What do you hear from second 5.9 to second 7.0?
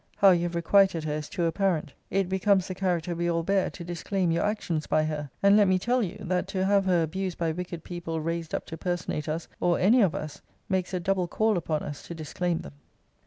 you, that to have